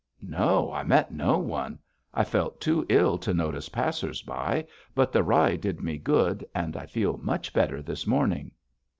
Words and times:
'No! 0.23 0.71
I 0.71 0.81
met 0.81 1.11
no 1.13 1.37
one. 1.37 1.77
I 2.11 2.23
felt 2.23 2.59
too 2.59 2.87
ill 2.89 3.19
to 3.19 3.35
notice 3.35 3.69
passers 3.69 4.23
by, 4.23 4.65
but 4.95 5.11
the 5.11 5.21
ride 5.21 5.61
did 5.61 5.79
me 5.79 5.99
good, 5.99 6.43
and 6.55 6.75
I 6.75 6.87
feel 6.87 7.17
much 7.19 7.53
better 7.53 7.83
this 7.83 8.07
morning.' 8.07 8.51